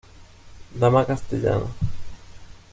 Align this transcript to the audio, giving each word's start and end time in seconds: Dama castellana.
Dama 0.81 1.05
castellana. 1.05 1.67